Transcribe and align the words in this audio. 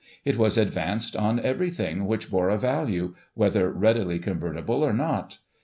It 0.25 0.35
was 0.35 0.57
advanced 0.57 1.15
on 1.15 1.39
everything 1.39 2.07
which 2.07 2.31
bore 2.31 2.49
a 2.49 2.57
value, 2.57 3.13
whether 3.35 3.71
readily 3.71 4.17
convertible, 4.17 4.81
or 4.81 4.93
not. 4.93 5.37